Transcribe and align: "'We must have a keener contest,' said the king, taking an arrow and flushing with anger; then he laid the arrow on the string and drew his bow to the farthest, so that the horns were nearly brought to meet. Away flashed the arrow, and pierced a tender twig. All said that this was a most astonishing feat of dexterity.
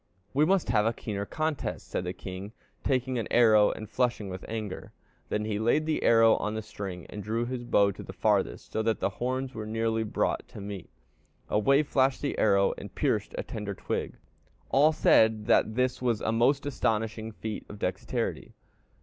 "'We 0.33 0.45
must 0.45 0.69
have 0.69 0.87
a 0.87 0.93
keener 0.93 1.27
contest,' 1.27 1.87
said 1.87 2.05
the 2.05 2.11
king, 2.13 2.53
taking 2.83 3.19
an 3.19 3.27
arrow 3.29 3.69
and 3.69 3.87
flushing 3.87 4.29
with 4.29 4.43
anger; 4.49 4.93
then 5.29 5.45
he 5.45 5.59
laid 5.59 5.85
the 5.85 6.01
arrow 6.01 6.37
on 6.37 6.55
the 6.55 6.63
string 6.63 7.05
and 7.07 7.21
drew 7.21 7.45
his 7.45 7.63
bow 7.63 7.91
to 7.91 8.01
the 8.01 8.11
farthest, 8.11 8.71
so 8.71 8.81
that 8.81 8.99
the 8.99 9.11
horns 9.21 9.53
were 9.53 9.67
nearly 9.67 10.01
brought 10.01 10.47
to 10.47 10.59
meet. 10.59 10.89
Away 11.49 11.83
flashed 11.83 12.23
the 12.23 12.35
arrow, 12.39 12.73
and 12.79 12.95
pierced 12.95 13.35
a 13.37 13.43
tender 13.43 13.75
twig. 13.75 14.15
All 14.71 14.91
said 14.91 15.45
that 15.45 15.75
this 15.75 16.01
was 16.01 16.19
a 16.21 16.31
most 16.31 16.65
astonishing 16.65 17.31
feat 17.31 17.63
of 17.69 17.77
dexterity. 17.77 18.55